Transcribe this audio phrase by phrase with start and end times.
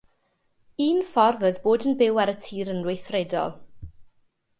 [0.85, 3.55] Un ffordd oedd bod yn byw ar y tir yn weithredol.